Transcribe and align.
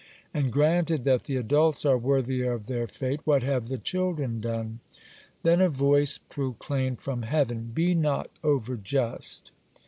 And 0.33 0.51
granted 0.51 1.03
that 1.03 1.25
the 1.25 1.35
adults 1.37 1.85
are 1.85 1.95
worthy 1.95 2.41
of 2.41 2.65
their 2.65 2.87
fate, 2.87 3.19
what 3.23 3.43
have 3.43 3.67
the 3.67 3.77
children 3.77 4.39
done?" 4.41 4.79
Then 5.43 5.61
a 5.61 5.69
voice 5.69 6.17
proclaimed 6.17 6.99
from 6.99 7.21
heaven, 7.21 7.69
"Be 7.71 7.93
not 7.93 8.31
overjust." 8.43 9.51